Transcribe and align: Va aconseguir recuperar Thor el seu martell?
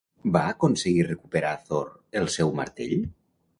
Va 0.37 0.41
aconseguir 0.53 1.03
recuperar 1.09 1.53
Thor 1.69 1.93
el 2.23 2.33
seu 2.39 2.57
martell? 2.63 2.99